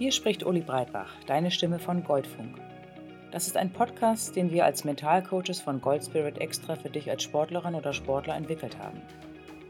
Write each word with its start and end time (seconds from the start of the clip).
Hier 0.00 0.12
spricht 0.12 0.46
Uli 0.46 0.62
Breitbach, 0.62 1.12
deine 1.26 1.50
Stimme 1.50 1.78
von 1.78 2.02
Goldfunk. 2.02 2.56
Das 3.32 3.46
ist 3.46 3.56
ein 3.56 3.70
Podcast, 3.70 4.34
den 4.34 4.50
wir 4.50 4.64
als 4.64 4.84
Mentalcoaches 4.84 5.60
von 5.60 5.80
Goldspirit 5.80 6.38
extra 6.38 6.74
für 6.74 6.88
dich 6.88 7.10
als 7.10 7.22
Sportlerin 7.22 7.74
oder 7.74 7.92
Sportler 7.92 8.34
entwickelt 8.34 8.78
haben. 8.78 9.02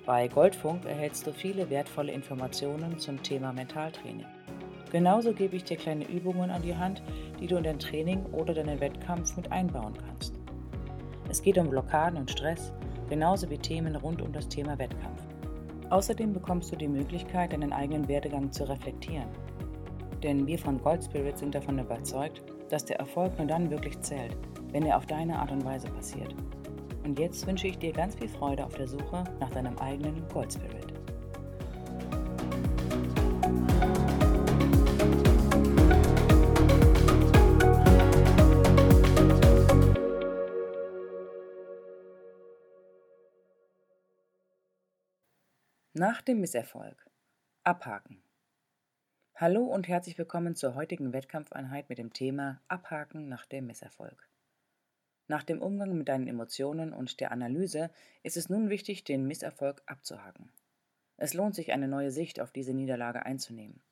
Bei 0.07 0.29
Goldfunk 0.29 0.85
erhältst 0.87 1.27
du 1.27 1.33
viele 1.33 1.69
wertvolle 1.69 2.13
Informationen 2.13 2.99
zum 2.99 3.23
Thema 3.23 3.53
Mentaltraining. 3.53 4.25
Genauso 4.91 5.33
gebe 5.33 5.57
ich 5.57 5.65
dir 5.65 5.77
kleine 5.77 6.09
Übungen 6.09 6.51
an 6.51 6.63
die 6.63 6.77
Hand, 6.77 7.03
die 7.41 7.47
du 7.47 7.57
in 7.57 7.65
dein 7.65 7.79
Training 7.79 8.25
oder 8.27 8.55
deinen 8.55 8.81
Wettkampf 8.81 9.37
mit 9.37 9.53
einbauen 9.53 9.95
kannst. 10.07 10.40
Es 11.31 11.41
geht 11.41 11.59
um 11.59 11.71
Blockaden 11.71 12.19
und 12.19 12.29
Stress, 12.29 12.73
genauso 13.09 13.49
wie 13.49 13.57
Themen 13.57 13.95
rund 13.95 14.21
um 14.21 14.33
das 14.33 14.49
Thema 14.49 14.77
Wettkampf. 14.81 15.23
Außerdem 15.89 16.33
bekommst 16.33 16.73
du 16.73 16.77
die 16.77 16.89
Möglichkeit, 16.89 17.53
deinen 17.53 17.73
eigenen 17.73 18.09
Werdegang 18.09 18.51
zu 18.51 18.69
reflektieren. 18.69 19.29
Denn 20.25 20.45
wir 20.49 20.59
von 20.59 20.83
Gold 20.83 21.05
Spirit 21.05 21.39
sind 21.39 21.55
davon 21.55 21.79
überzeugt, 21.79 22.43
dass 22.69 22.85
der 22.85 22.99
Erfolg 22.99 23.39
nur 23.39 23.47
dann 23.47 23.71
wirklich 23.71 24.01
zählt, 24.01 24.37
wenn 24.73 24.85
er 24.85 24.97
auf 24.97 25.07
deine 25.07 25.39
Art 25.39 25.53
und 25.53 25.65
Weise 25.65 25.89
passiert. 25.89 26.35
Und 27.05 27.17
jetzt 27.17 27.47
wünsche 27.47 27.69
ich 27.69 27.79
dir 27.79 27.93
ganz 27.93 28.17
viel 28.17 28.29
Freude 28.29 28.67
auf 28.67 28.75
der 28.75 28.89
Suche 28.89 29.23
nach 29.39 29.51
deinem 29.51 29.79
eigenen 29.79 30.27
Gold 30.33 30.53
Spirit. 30.53 30.90
Nach 46.01 46.23
dem 46.23 46.41
Misserfolg. 46.41 47.11
Abhaken. 47.63 48.23
Hallo 49.35 49.65
und 49.65 49.87
herzlich 49.87 50.17
willkommen 50.17 50.57
zur 50.57 50.75
heutigen 50.75 51.13
Wettkampfeinheit 51.13 51.91
mit 51.91 51.99
dem 51.99 52.15
Thema 52.15 52.63
Abhaken 52.69 53.29
nach 53.29 53.45
dem 53.45 53.67
Misserfolg. 53.67 54.27
Nach 55.29 55.43
dem 55.43 55.61
Umgang 55.61 55.99
mit 55.99 56.09
deinen 56.09 56.27
Emotionen 56.27 56.95
und 56.95 57.21
der 57.21 57.33
Analyse 57.33 57.91
ist 58.23 58.39
es 58.39 58.49
nun 58.49 58.71
wichtig, 58.71 59.05
den 59.05 59.27
Misserfolg 59.27 59.83
abzuhaken. 59.85 60.51
Es 61.19 61.35
lohnt 61.35 61.55
sich, 61.55 61.71
eine 61.71 61.87
neue 61.87 62.13
Sicht 62.13 62.41
auf 62.41 62.51
diese 62.51 62.73
Niederlage 62.73 63.27
einzunehmen. 63.27 63.83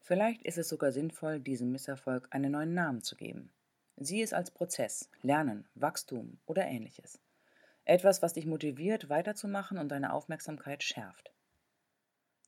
Vielleicht 0.00 0.42
ist 0.42 0.58
es 0.58 0.68
sogar 0.68 0.90
sinnvoll, 0.90 1.38
diesem 1.38 1.70
Misserfolg 1.70 2.26
einen 2.32 2.50
neuen 2.50 2.74
Namen 2.74 3.02
zu 3.02 3.14
geben. 3.14 3.52
Sieh 3.98 4.22
es 4.22 4.32
als 4.32 4.50
Prozess, 4.50 5.08
Lernen, 5.22 5.68
Wachstum 5.76 6.40
oder 6.46 6.66
ähnliches. 6.66 7.20
Etwas, 7.84 8.22
was 8.22 8.34
dich 8.34 8.46
motiviert, 8.46 9.08
weiterzumachen 9.08 9.78
und 9.78 9.88
deine 9.88 10.12
Aufmerksamkeit 10.12 10.82
schärft. 10.82 11.32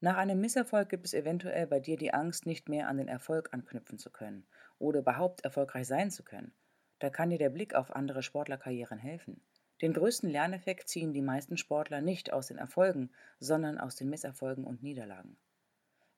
Nach 0.00 0.16
einem 0.16 0.40
Misserfolg 0.40 0.88
gibt 0.88 1.06
es 1.06 1.14
eventuell 1.14 1.66
bei 1.66 1.78
dir 1.78 1.96
die 1.96 2.12
Angst, 2.12 2.44
nicht 2.44 2.68
mehr 2.68 2.88
an 2.88 2.96
den 2.96 3.08
Erfolg 3.08 3.50
anknüpfen 3.52 3.98
zu 3.98 4.10
können 4.10 4.46
oder 4.78 4.98
überhaupt 4.98 5.42
erfolgreich 5.44 5.86
sein 5.86 6.10
zu 6.10 6.24
können. 6.24 6.52
Da 6.98 7.08
kann 7.08 7.30
dir 7.30 7.38
der 7.38 7.50
Blick 7.50 7.74
auf 7.74 7.94
andere 7.94 8.22
Sportlerkarrieren 8.22 8.98
helfen. 8.98 9.40
Den 9.80 9.92
größten 9.92 10.30
Lerneffekt 10.30 10.88
ziehen 10.88 11.12
die 11.12 11.22
meisten 11.22 11.56
Sportler 11.56 12.00
nicht 12.00 12.32
aus 12.32 12.46
den 12.46 12.58
Erfolgen, 12.58 13.10
sondern 13.40 13.78
aus 13.78 13.96
den 13.96 14.10
Misserfolgen 14.10 14.64
und 14.64 14.82
Niederlagen. 14.82 15.36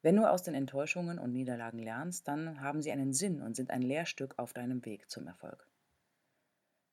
Wenn 0.03 0.17
du 0.17 0.31
aus 0.31 0.43
den 0.43 0.55
Enttäuschungen 0.55 1.19
und 1.19 1.33
Niederlagen 1.33 1.79
lernst, 1.79 2.29
dann 2.29 2.61
haben 2.61 2.83
sie 2.83 2.93
einen 2.93 3.15
Sinn 3.15 3.41
und 3.41 3.57
sind 3.57 3.71
ein 3.71 3.81
Lehrstück 3.81 4.39
auf 4.39 4.53
deinem 4.53 4.85
Weg 4.85 5.11
zum 5.11 5.27
Erfolg. 5.27 5.67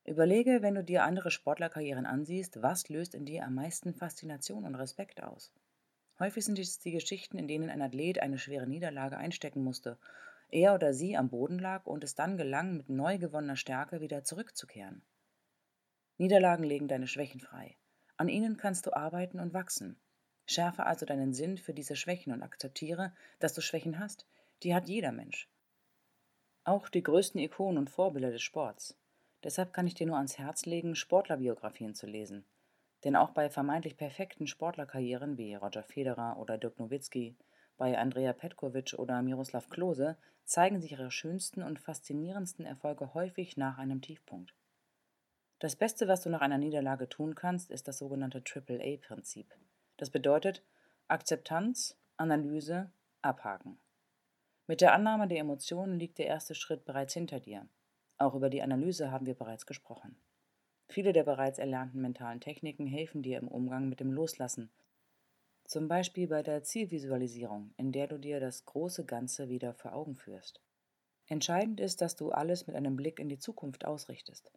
Überlege, 0.03 0.61
wenn 0.61 0.75
du 0.75 0.83
dir 0.83 1.03
andere 1.03 1.29
Sportlerkarrieren 1.29 2.05
ansiehst, 2.05 2.61
was 2.61 2.89
löst 2.89 3.13
in 3.13 3.25
dir 3.25 3.45
am 3.45 3.53
meisten 3.53 3.93
Faszination 3.93 4.65
und 4.65 4.75
Respekt 4.75 5.21
aus? 5.21 5.53
Häufig 6.19 6.43
sind 6.43 6.57
es 6.57 6.79
die 6.79 6.91
Geschichten, 6.91 7.37
in 7.37 7.47
denen 7.47 7.69
ein 7.69 7.81
Athlet 7.81 8.19
eine 8.19 8.37
schwere 8.37 8.67
Niederlage 8.67 9.17
einstecken 9.17 9.63
musste, 9.63 9.97
er 10.49 10.75
oder 10.75 10.93
sie 10.93 11.15
am 11.15 11.29
Boden 11.29 11.59
lag 11.59 11.85
und 11.85 12.03
es 12.03 12.13
dann 12.13 12.35
gelang, 12.35 12.75
mit 12.75 12.89
neu 12.89 13.17
gewonnener 13.17 13.55
Stärke 13.55 14.01
wieder 14.01 14.23
zurückzukehren. 14.23 15.01
Niederlagen 16.17 16.63
legen 16.63 16.87
deine 16.87 17.07
Schwächen 17.07 17.39
frei. 17.39 17.77
An 18.17 18.27
ihnen 18.27 18.57
kannst 18.57 18.85
du 18.85 18.93
arbeiten 18.93 19.39
und 19.39 19.53
wachsen. 19.53 19.99
Schärfe 20.45 20.85
also 20.85 21.05
deinen 21.05 21.33
Sinn 21.33 21.57
für 21.57 21.73
diese 21.73 21.95
Schwächen 21.95 22.33
und 22.33 22.43
akzeptiere, 22.43 23.13
dass 23.39 23.53
du 23.53 23.61
Schwächen 23.61 23.97
hast. 23.97 24.27
Die 24.63 24.75
hat 24.75 24.89
jeder 24.89 25.11
Mensch. 25.11 25.49
Auch 26.63 26.89
die 26.89 27.01
größten 27.01 27.39
Ikonen 27.39 27.77
und 27.77 27.89
Vorbilder 27.89 28.31
des 28.31 28.41
Sports. 28.41 29.00
Deshalb 29.43 29.73
kann 29.73 29.87
ich 29.87 29.95
dir 29.95 30.07
nur 30.07 30.17
ans 30.17 30.37
Herz 30.37 30.65
legen, 30.65 30.95
Sportlerbiografien 30.95 31.95
zu 31.95 32.05
lesen. 32.05 32.45
Denn 33.03 33.15
auch 33.15 33.31
bei 33.31 33.49
vermeintlich 33.49 33.97
perfekten 33.97 34.45
Sportlerkarrieren 34.47 35.37
wie 35.37 35.55
Roger 35.55 35.83
Federer 35.83 36.37
oder 36.37 36.57
Dirk 36.57 36.77
Nowitzki, 36.79 37.35
bei 37.77 37.97
Andrea 37.97 38.33
Petkovic 38.33 38.93
oder 38.99 39.23
Miroslav 39.23 39.67
Klose 39.69 40.15
zeigen 40.45 40.79
sich 40.79 40.91
ihre 40.91 41.09
schönsten 41.09 41.63
und 41.63 41.79
faszinierendsten 41.79 42.63
Erfolge 42.63 43.15
häufig 43.15 43.57
nach 43.57 43.79
einem 43.79 44.01
Tiefpunkt. 44.01 44.53
Das 45.57 45.75
Beste, 45.75 46.07
was 46.07 46.21
du 46.21 46.29
nach 46.29 46.41
einer 46.41 46.59
Niederlage 46.59 47.09
tun 47.09 47.33
kannst, 47.33 47.71
ist 47.71 47.87
das 47.87 47.97
sogenannte 47.97 48.43
Triple-A-Prinzip. 48.43 49.51
Das 49.97 50.11
bedeutet 50.11 50.63
Akzeptanz, 51.07 51.97
Analyse, 52.17 52.91
Abhaken. 53.21 53.79
Mit 54.67 54.81
der 54.81 54.93
Annahme 54.93 55.27
der 55.27 55.39
Emotionen 55.39 55.97
liegt 55.97 56.19
der 56.19 56.27
erste 56.27 56.55
Schritt 56.55 56.85
bereits 56.85 57.13
hinter 57.13 57.39
dir. 57.39 57.67
Auch 58.21 58.35
über 58.35 58.51
die 58.51 58.61
Analyse 58.61 59.09
haben 59.09 59.25
wir 59.25 59.33
bereits 59.33 59.65
gesprochen. 59.65 60.15
Viele 60.87 61.11
der 61.11 61.23
bereits 61.23 61.57
erlernten 61.57 62.01
mentalen 62.01 62.39
Techniken 62.39 62.85
helfen 62.85 63.23
dir 63.23 63.39
im 63.39 63.47
Umgang 63.47 63.89
mit 63.89 63.99
dem 63.99 64.11
Loslassen. 64.11 64.69
Zum 65.65 65.87
Beispiel 65.87 66.27
bei 66.27 66.43
der 66.43 66.61
Zielvisualisierung, 66.61 67.73
in 67.77 67.91
der 67.91 68.05
du 68.05 68.19
dir 68.19 68.39
das 68.39 68.65
große 68.65 69.05
Ganze 69.05 69.49
wieder 69.49 69.73
vor 69.73 69.95
Augen 69.95 70.13
führst. 70.13 70.61
Entscheidend 71.25 71.79
ist, 71.79 71.99
dass 71.99 72.15
du 72.15 72.29
alles 72.29 72.67
mit 72.67 72.75
einem 72.75 72.95
Blick 72.95 73.17
in 73.17 73.27
die 73.27 73.39
Zukunft 73.39 73.85
ausrichtest. 73.85 74.51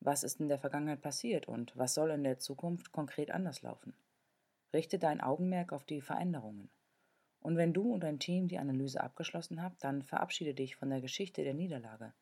Was 0.00 0.24
ist 0.24 0.40
in 0.40 0.48
der 0.48 0.58
Vergangenheit 0.58 1.02
passiert 1.02 1.46
und 1.46 1.76
was 1.76 1.92
soll 1.92 2.10
in 2.10 2.24
der 2.24 2.38
Zukunft 2.38 2.90
konkret 2.90 3.30
anders 3.30 3.60
laufen? 3.60 3.92
Richte 4.72 4.98
dein 4.98 5.20
Augenmerk 5.20 5.74
auf 5.74 5.84
die 5.84 6.00
Veränderungen. 6.00 6.70
Und 7.40 7.58
wenn 7.58 7.74
du 7.74 7.92
und 7.92 8.00
dein 8.00 8.18
Team 8.18 8.48
die 8.48 8.58
Analyse 8.58 9.02
abgeschlossen 9.02 9.62
habt, 9.62 9.84
dann 9.84 10.00
verabschiede 10.00 10.54
dich 10.54 10.76
von 10.76 10.88
der 10.88 11.02
Geschichte 11.02 11.44
der 11.44 11.52
Niederlage. 11.52 12.14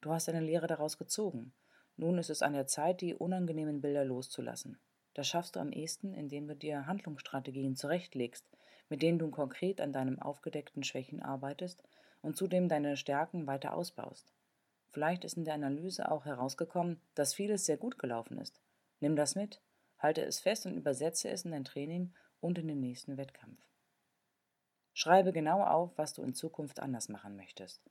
Du 0.00 0.12
hast 0.12 0.28
eine 0.28 0.40
Lehre 0.40 0.66
daraus 0.66 0.98
gezogen 0.98 1.52
nun 1.98 2.16
ist 2.16 2.30
es 2.30 2.42
an 2.42 2.52
der 2.52 2.68
Zeit, 2.68 3.00
die 3.00 3.12
unangenehmen 3.12 3.80
Bilder 3.80 4.04
loszulassen. 4.04 4.78
Das 5.14 5.26
schaffst 5.26 5.56
du 5.56 5.60
am 5.60 5.72
ehesten, 5.72 6.14
indem 6.14 6.46
du 6.46 6.54
dir 6.54 6.86
Handlungsstrategien 6.86 7.74
zurechtlegst, 7.74 8.48
mit 8.88 9.02
denen 9.02 9.18
du 9.18 9.30
konkret 9.30 9.80
an 9.80 9.92
deinen 9.92 10.22
aufgedeckten 10.22 10.84
Schwächen 10.84 11.20
arbeitest 11.20 11.82
und 12.22 12.36
zudem 12.36 12.68
deine 12.68 12.96
Stärken 12.96 13.48
weiter 13.48 13.74
ausbaust. 13.74 14.32
Vielleicht 14.90 15.24
ist 15.24 15.36
in 15.36 15.44
der 15.44 15.54
Analyse 15.54 16.08
auch 16.08 16.24
herausgekommen, 16.24 17.00
dass 17.16 17.34
vieles 17.34 17.66
sehr 17.66 17.76
gut 17.76 17.98
gelaufen 17.98 18.38
ist. 18.38 18.60
Nimm 19.00 19.16
das 19.16 19.34
mit, 19.34 19.60
halte 19.98 20.24
es 20.24 20.38
fest 20.38 20.66
und 20.66 20.76
übersetze 20.76 21.28
es 21.28 21.44
in 21.44 21.50
dein 21.50 21.64
Training 21.64 22.14
und 22.40 22.58
in 22.58 22.68
den 22.68 22.78
nächsten 22.78 23.16
Wettkampf. 23.16 23.58
Schreibe 24.94 25.32
genau 25.32 25.64
auf, 25.64 25.98
was 25.98 26.14
du 26.14 26.22
in 26.22 26.34
Zukunft 26.34 26.78
anders 26.78 27.08
machen 27.08 27.34
möchtest 27.34 27.82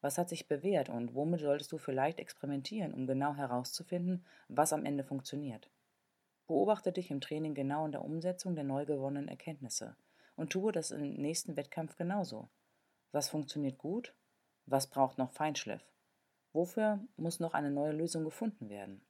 was 0.00 0.18
hat 0.18 0.28
sich 0.28 0.48
bewährt 0.48 0.88
und 0.88 1.14
womit 1.14 1.40
solltest 1.40 1.72
du 1.72 1.78
vielleicht 1.78 2.18
experimentieren, 2.18 2.94
um 2.94 3.06
genau 3.06 3.34
herauszufinden, 3.34 4.24
was 4.48 4.72
am 4.72 4.84
Ende 4.84 5.04
funktioniert? 5.04 5.70
Beobachte 6.46 6.92
dich 6.92 7.10
im 7.10 7.20
Training 7.20 7.54
genau 7.54 7.86
in 7.86 7.92
der 7.92 8.04
Umsetzung 8.04 8.54
der 8.54 8.64
neu 8.64 8.86
gewonnenen 8.86 9.28
Erkenntnisse 9.28 9.96
und 10.36 10.50
tue 10.50 10.70
das 10.70 10.90
im 10.90 11.14
nächsten 11.14 11.56
Wettkampf 11.56 11.96
genauso. 11.96 12.48
Was 13.12 13.28
funktioniert 13.28 13.78
gut? 13.78 14.14
Was 14.66 14.86
braucht 14.86 15.18
noch 15.18 15.32
Feinschliff? 15.32 15.82
Wofür 16.52 17.00
muss 17.16 17.40
noch 17.40 17.54
eine 17.54 17.70
neue 17.70 17.92
Lösung 17.92 18.24
gefunden 18.24 18.68
werden? 18.68 19.00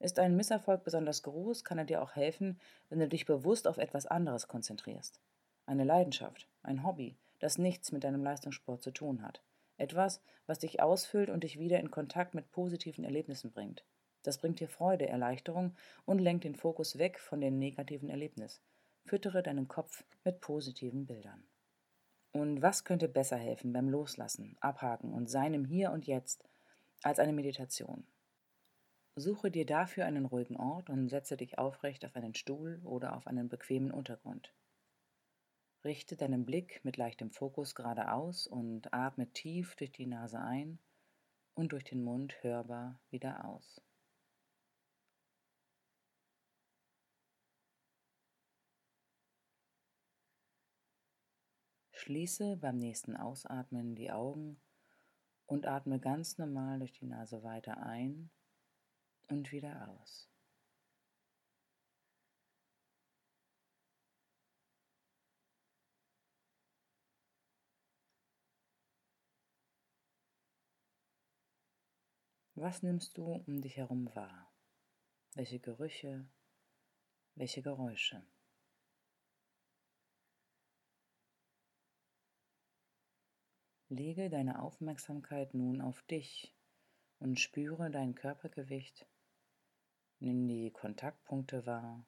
Ist 0.00 0.18
ein 0.18 0.36
Misserfolg 0.36 0.84
besonders 0.84 1.22
groß, 1.22 1.64
kann 1.64 1.78
er 1.78 1.84
dir 1.84 2.02
auch 2.02 2.16
helfen, 2.16 2.58
wenn 2.88 2.98
du 2.98 3.08
dich 3.08 3.26
bewusst 3.26 3.66
auf 3.66 3.78
etwas 3.78 4.06
anderes 4.06 4.48
konzentrierst. 4.48 5.20
Eine 5.66 5.84
Leidenschaft, 5.84 6.48
ein 6.62 6.84
Hobby, 6.84 7.16
das 7.38 7.58
nichts 7.58 7.92
mit 7.92 8.04
deinem 8.04 8.22
Leistungssport 8.22 8.82
zu 8.82 8.90
tun 8.90 9.22
hat. 9.22 9.40
Etwas, 9.76 10.22
was 10.46 10.58
dich 10.58 10.80
ausfüllt 10.82 11.30
und 11.30 11.44
dich 11.44 11.58
wieder 11.58 11.80
in 11.80 11.90
Kontakt 11.90 12.34
mit 12.34 12.50
positiven 12.50 13.04
Erlebnissen 13.04 13.50
bringt. 13.52 13.84
Das 14.22 14.38
bringt 14.38 14.60
dir 14.60 14.68
Freude, 14.68 15.06
Erleichterung 15.06 15.74
und 16.04 16.18
lenkt 16.18 16.44
den 16.44 16.54
Fokus 16.54 16.98
weg 16.98 17.18
von 17.20 17.40
dem 17.40 17.58
negativen 17.58 18.08
Erlebnis. 18.08 18.60
Füttere 19.04 19.42
deinen 19.42 19.68
Kopf 19.68 20.04
mit 20.24 20.40
positiven 20.40 21.06
Bildern. 21.06 21.44
Und 22.32 22.62
was 22.62 22.84
könnte 22.84 23.06
besser 23.06 23.36
helfen 23.36 23.72
beim 23.72 23.88
Loslassen, 23.88 24.56
Abhaken 24.60 25.12
und 25.12 25.28
Seinem 25.30 25.64
Hier 25.64 25.92
und 25.92 26.06
Jetzt 26.06 26.44
als 27.02 27.18
eine 27.18 27.32
Meditation? 27.32 28.06
Suche 29.14 29.50
dir 29.50 29.66
dafür 29.66 30.06
einen 30.06 30.24
ruhigen 30.24 30.56
Ort 30.56 30.90
und 30.90 31.08
setze 31.08 31.36
dich 31.36 31.58
aufrecht 31.58 32.04
auf 32.04 32.16
einen 32.16 32.34
Stuhl 32.34 32.80
oder 32.82 33.14
auf 33.14 33.28
einen 33.28 33.48
bequemen 33.48 33.92
Untergrund. 33.92 34.52
Richte 35.84 36.16
deinen 36.16 36.46
Blick 36.46 36.82
mit 36.82 36.96
leichtem 36.96 37.30
Fokus 37.30 37.74
geradeaus 37.74 38.46
und 38.46 38.94
atme 38.94 39.30
tief 39.34 39.76
durch 39.76 39.92
die 39.92 40.06
Nase 40.06 40.38
ein 40.40 40.78
und 41.52 41.72
durch 41.72 41.84
den 41.84 42.02
Mund 42.02 42.42
hörbar 42.42 42.98
wieder 43.10 43.44
aus. 43.44 43.82
Schließe 51.92 52.56
beim 52.56 52.78
nächsten 52.78 53.16
Ausatmen 53.16 53.94
die 53.94 54.10
Augen 54.10 54.60
und 55.46 55.66
atme 55.66 56.00
ganz 56.00 56.38
normal 56.38 56.78
durch 56.78 56.92
die 56.92 57.06
Nase 57.06 57.42
weiter 57.42 57.82
ein 57.82 58.30
und 59.28 59.52
wieder 59.52 59.88
aus. 59.88 60.33
Was 72.56 72.84
nimmst 72.84 73.18
du 73.18 73.42
um 73.46 73.62
dich 73.62 73.78
herum 73.78 74.14
wahr? 74.14 74.48
Welche 75.34 75.58
Gerüche, 75.58 76.24
welche 77.34 77.62
Geräusche? 77.62 78.24
Lege 83.88 84.30
deine 84.30 84.62
Aufmerksamkeit 84.62 85.52
nun 85.52 85.80
auf 85.80 86.00
dich 86.02 86.54
und 87.18 87.40
spüre 87.40 87.90
dein 87.90 88.14
Körpergewicht. 88.14 89.04
Nimm 90.20 90.46
die 90.46 90.70
Kontaktpunkte 90.70 91.66
wahr, 91.66 92.06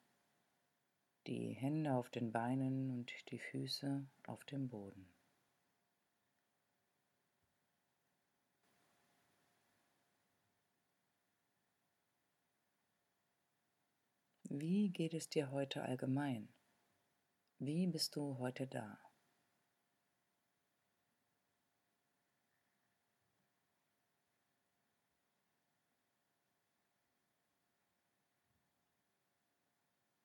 die 1.27 1.55
Hände 1.55 1.95
auf 1.95 2.09
den 2.09 2.31
Beinen 2.31 2.93
und 2.93 3.13
die 3.33 3.41
Füße 3.41 4.07
auf 4.29 4.45
dem 4.45 4.69
Boden. 4.69 5.16
Wie 14.59 14.89
geht 14.89 15.13
es 15.13 15.29
dir 15.29 15.51
heute 15.51 15.83
allgemein? 15.83 16.49
Wie 17.59 17.87
bist 17.87 18.17
du 18.17 18.39
heute 18.39 18.67
da? 18.67 18.99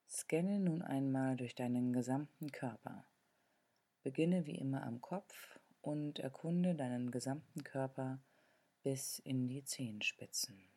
Scanne 0.07 0.59
nun 0.61 0.81
einmal 0.81 1.35
durch 1.35 1.53
deinen 1.53 1.91
gesamten 1.91 2.53
Körper. 2.53 3.05
Beginne 4.01 4.45
wie 4.45 4.55
immer 4.55 4.83
am 4.83 5.01
Kopf 5.01 5.59
und 5.81 6.19
erkunde 6.19 6.73
deinen 6.73 7.11
gesamten 7.11 7.65
Körper 7.65 8.21
bis 8.81 9.19
in 9.19 9.49
die 9.49 9.65
Zehenspitzen. 9.65 10.71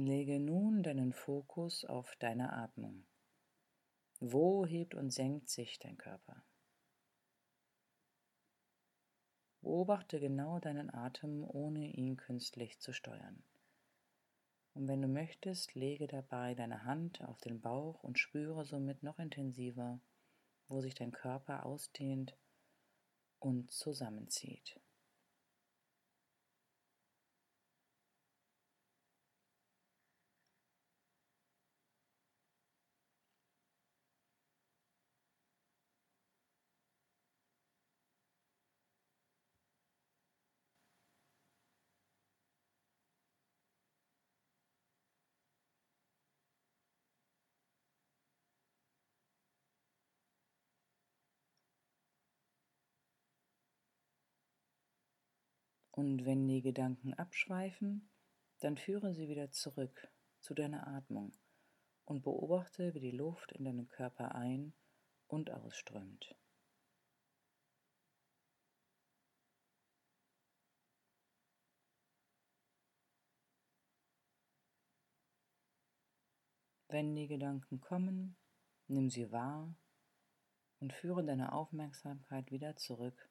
Lege 0.00 0.38
nun 0.38 0.84
deinen 0.84 1.12
Fokus 1.12 1.84
auf 1.84 2.14
deine 2.20 2.52
Atmung. 2.52 3.04
Wo 4.20 4.64
hebt 4.64 4.94
und 4.94 5.10
senkt 5.10 5.48
sich 5.48 5.80
dein 5.80 5.98
Körper? 5.98 6.44
Beobachte 9.60 10.20
genau 10.20 10.60
deinen 10.60 10.94
Atem, 10.94 11.42
ohne 11.42 11.90
ihn 11.90 12.16
künstlich 12.16 12.78
zu 12.78 12.92
steuern. 12.92 13.42
Und 14.74 14.86
wenn 14.86 15.02
du 15.02 15.08
möchtest, 15.08 15.74
lege 15.74 16.06
dabei 16.06 16.54
deine 16.54 16.84
Hand 16.84 17.20
auf 17.22 17.40
den 17.40 17.60
Bauch 17.60 18.04
und 18.04 18.20
spüre 18.20 18.64
somit 18.64 19.02
noch 19.02 19.18
intensiver, 19.18 20.00
wo 20.68 20.80
sich 20.80 20.94
dein 20.94 21.10
Körper 21.10 21.66
ausdehnt 21.66 22.38
und 23.40 23.72
zusammenzieht. 23.72 24.80
Und 55.98 56.24
wenn 56.24 56.46
die 56.46 56.62
Gedanken 56.62 57.12
abschweifen, 57.14 58.08
dann 58.60 58.76
führe 58.76 59.14
sie 59.14 59.28
wieder 59.28 59.50
zurück 59.50 60.08
zu 60.38 60.54
deiner 60.54 60.86
Atmung 60.86 61.32
und 62.04 62.22
beobachte, 62.22 62.94
wie 62.94 63.00
die 63.00 63.10
Luft 63.10 63.50
in 63.50 63.64
deinen 63.64 63.88
Körper 63.88 64.36
ein- 64.36 64.74
und 65.26 65.50
ausströmt. 65.50 66.36
Wenn 76.86 77.16
die 77.16 77.26
Gedanken 77.26 77.80
kommen, 77.80 78.36
nimm 78.86 79.10
sie 79.10 79.32
wahr 79.32 79.74
und 80.78 80.92
führe 80.92 81.24
deine 81.24 81.50
Aufmerksamkeit 81.50 82.52
wieder 82.52 82.76
zurück 82.76 83.28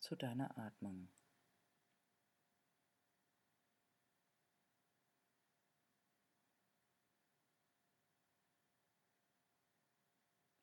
zu 0.00 0.16
deiner 0.16 0.58
Atmung. 0.58 1.08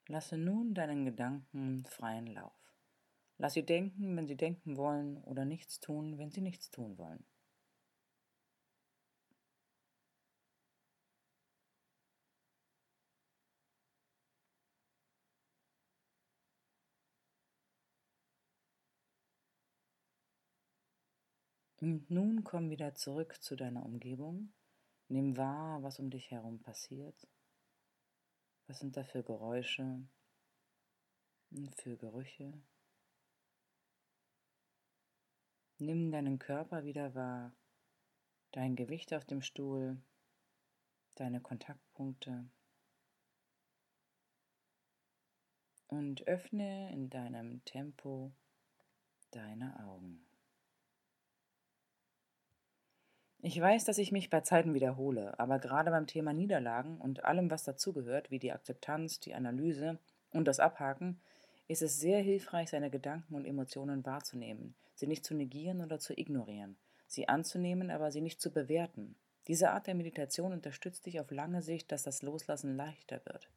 Lasse 0.09 0.37
nun 0.37 0.73
deinen 0.73 1.03
Gedanken 1.03 1.85
freien 1.85 2.27
Lauf. 2.27 2.53
Lass 3.37 3.53
sie 3.53 3.65
denken, 3.65 4.15
wenn 4.15 4.25
sie 4.25 4.37
denken 4.37 4.77
wollen, 4.77 5.17
oder 5.23 5.43
nichts 5.43 5.79
tun, 5.81 6.17
wenn 6.17 6.31
sie 6.31 6.41
nichts 6.41 6.71
tun 6.71 6.97
wollen. 6.97 7.25
Und 21.79 22.09
nun 22.09 22.43
komm 22.43 22.69
wieder 22.69 22.95
zurück 22.95 23.37
zu 23.41 23.55
deiner 23.55 23.85
Umgebung. 23.85 24.51
Nimm 25.09 25.37
wahr, 25.37 25.83
was 25.83 25.99
um 25.99 26.09
dich 26.09 26.31
herum 26.31 26.59
passiert. 26.59 27.27
Was 28.67 28.79
sind 28.79 28.97
da 28.97 29.03
für 29.05 29.23
Geräusche 29.23 30.05
und 31.51 31.73
für 31.81 31.95
Gerüche? 31.95 32.51
Nimm 35.77 36.11
deinen 36.11 36.37
Körper 36.37 36.83
wieder 36.83 37.15
wahr, 37.15 37.55
dein 38.51 38.75
Gewicht 38.75 39.13
auf 39.13 39.23
dem 39.23 39.41
Stuhl, 39.41 40.01
deine 41.15 41.39
Kontaktpunkte 41.39 42.49
und 45.87 46.27
öffne 46.27 46.91
in 46.91 47.09
deinem 47.09 47.63
Tempo 47.63 48.33
deine 49.31 49.79
Augen. 49.79 50.26
Ich 53.41 53.59
weiß, 53.61 53.85
dass 53.85 53.99
ich 53.99 54.11
mich 54.11 54.31
bei 54.31 54.41
Zeiten 54.41 54.73
wiederhole, 54.73 55.39
aber 55.39 55.59
gerade 55.59 55.91
beim 55.91 56.07
Thema 56.07 56.33
Niederlagen 56.33 56.97
und 56.97 57.23
allem, 57.23 57.51
was 57.51 57.63
dazugehört, 57.63 58.31
wie 58.31 58.39
die 58.39 58.51
Akzeptanz, 58.51 59.19
die 59.19 59.35
Analyse 59.35 59.99
und 60.31 60.45
das 60.45 60.59
Abhaken, 60.59 61.21
ist 61.67 61.83
es 61.83 61.99
sehr 61.99 62.19
hilfreich, 62.19 62.69
seine 62.69 62.89
Gedanken 62.89 63.35
und 63.35 63.45
Emotionen 63.45 64.05
wahrzunehmen, 64.05 64.73
sie 64.95 65.05
nicht 65.05 65.23
zu 65.23 65.35
negieren 65.35 65.81
oder 65.81 65.99
zu 65.99 66.17
ignorieren, 66.17 66.77
sie 67.05 67.27
anzunehmen, 67.27 67.91
aber 67.91 68.11
sie 68.11 68.21
nicht 68.21 68.41
zu 68.41 68.51
bewerten. 68.51 69.15
Diese 69.47 69.71
Art 69.71 69.85
der 69.85 69.95
Meditation 69.95 70.51
unterstützt 70.51 71.05
dich 71.05 71.19
auf 71.19 71.29
lange 71.29 71.61
Sicht, 71.61 71.91
dass 71.91 72.03
das 72.03 72.23
Loslassen 72.23 72.75
leichter 72.75 73.21
wird. 73.25 73.49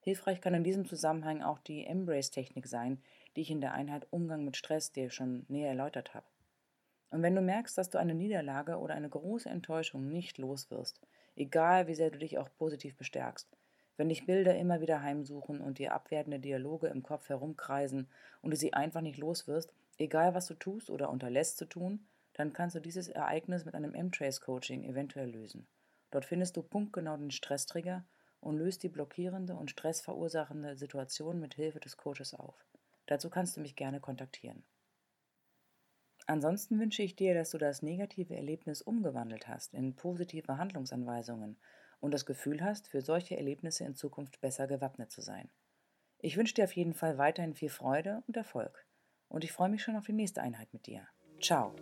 Hilfreich 0.00 0.40
kann 0.40 0.54
in 0.54 0.64
diesem 0.64 0.86
Zusammenhang 0.86 1.42
auch 1.42 1.58
die 1.58 1.84
Embrace-Technik 1.84 2.66
sein, 2.66 3.02
die 3.34 3.40
ich 3.40 3.50
in 3.50 3.60
der 3.60 3.74
Einheit 3.74 4.06
Umgang 4.10 4.44
mit 4.44 4.56
Stress 4.56 4.92
dir 4.92 5.10
schon 5.10 5.44
näher 5.48 5.70
erläutert 5.70 6.14
habe. 6.14 6.26
Und 7.10 7.22
wenn 7.22 7.34
du 7.34 7.40
merkst, 7.40 7.76
dass 7.78 7.90
du 7.90 7.98
eine 7.98 8.14
Niederlage 8.14 8.76
oder 8.78 8.94
eine 8.94 9.08
große 9.08 9.48
Enttäuschung 9.48 10.08
nicht 10.08 10.38
los 10.38 10.70
wirst, 10.70 11.00
egal 11.36 11.86
wie 11.86 11.94
sehr 11.94 12.10
du 12.10 12.18
dich 12.18 12.38
auch 12.38 12.48
positiv 12.58 12.96
bestärkst, 12.96 13.48
wenn 13.96 14.08
dich 14.10 14.26
Bilder 14.26 14.56
immer 14.56 14.80
wieder 14.80 15.02
heimsuchen 15.02 15.60
und 15.60 15.78
dir 15.78 15.92
abwertende 15.92 16.38
Dialoge 16.38 16.86
im 16.86 17.02
Kopf 17.02 17.28
herumkreisen 17.28 18.08
und 18.42 18.50
du 18.50 18.56
sie 18.56 18.72
einfach 18.72 19.00
nicht 19.00 19.18
los 19.18 19.48
wirst, 19.48 19.72
egal 19.98 20.34
was 20.34 20.46
du 20.46 20.54
tust 20.54 20.88
oder 20.90 21.10
unterlässt 21.10 21.56
zu 21.56 21.64
tun, 21.64 22.06
dann 22.34 22.52
kannst 22.52 22.76
du 22.76 22.80
dieses 22.80 23.08
Ereignis 23.08 23.64
mit 23.64 23.74
einem 23.74 23.94
M-Trace-Coaching 23.94 24.84
eventuell 24.84 25.28
lösen. 25.28 25.66
Dort 26.10 26.24
findest 26.24 26.56
du 26.56 26.62
punktgenau 26.62 27.16
den 27.16 27.32
Stresstrigger 27.32 28.04
und 28.40 28.56
löst 28.56 28.84
die 28.84 28.88
blockierende 28.88 29.56
und 29.56 29.70
stressverursachende 29.70 30.76
Situation 30.76 31.40
mit 31.40 31.54
Hilfe 31.54 31.80
des 31.80 31.96
Coaches 31.96 32.34
auf. 32.34 32.54
Dazu 33.06 33.30
kannst 33.30 33.56
du 33.56 33.60
mich 33.60 33.74
gerne 33.74 34.00
kontaktieren. 34.00 34.62
Ansonsten 36.28 36.78
wünsche 36.78 37.02
ich 37.02 37.16
dir, 37.16 37.32
dass 37.32 37.50
du 37.50 37.58
das 37.58 37.80
negative 37.80 38.36
Erlebnis 38.36 38.82
umgewandelt 38.82 39.48
hast 39.48 39.72
in 39.72 39.96
positive 39.96 40.58
Handlungsanweisungen 40.58 41.56
und 42.00 42.12
das 42.12 42.26
Gefühl 42.26 42.62
hast, 42.62 42.86
für 42.86 43.00
solche 43.00 43.38
Erlebnisse 43.38 43.84
in 43.84 43.94
Zukunft 43.94 44.38
besser 44.42 44.66
gewappnet 44.66 45.10
zu 45.10 45.22
sein. 45.22 45.48
Ich 46.18 46.36
wünsche 46.36 46.52
dir 46.52 46.64
auf 46.64 46.76
jeden 46.76 46.92
Fall 46.92 47.16
weiterhin 47.16 47.54
viel 47.54 47.70
Freude 47.70 48.22
und 48.26 48.36
Erfolg 48.36 48.86
und 49.28 49.42
ich 49.42 49.52
freue 49.52 49.70
mich 49.70 49.82
schon 49.82 49.96
auf 49.96 50.04
die 50.04 50.12
nächste 50.12 50.42
Einheit 50.42 50.70
mit 50.74 50.86
dir. 50.86 51.08
Ciao! 51.40 51.74